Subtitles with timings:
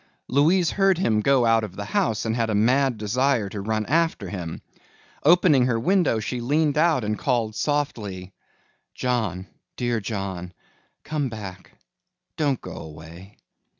[0.27, 3.85] Louise heard him go out of the house and had a mad desire to run
[3.85, 4.59] after him.
[5.21, 8.33] Opening her window she leaned out and called softly,
[8.95, 9.45] "John,
[9.75, 10.53] dear John,
[11.03, 11.73] come back,
[12.35, 13.37] don't go away."